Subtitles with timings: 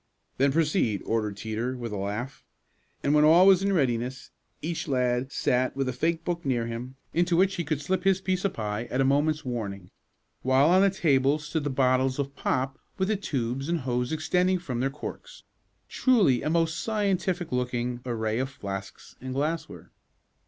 [0.37, 2.43] "Then proceed," ordered Teeter with a laugh;
[3.03, 4.31] and when all was in readiness
[4.63, 8.19] each lad sat with a fake book near him, into which he could slip his
[8.19, 9.91] piece of pie at a moment's warning,
[10.41, 14.57] while on the table stood the bottles of pop with the tubes and hose extending
[14.57, 15.43] from their corks
[15.87, 19.91] truly a most scientific looking array of flasks and glassware.